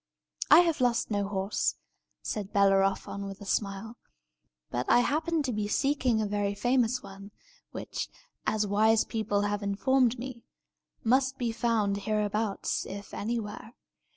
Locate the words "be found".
11.37-11.97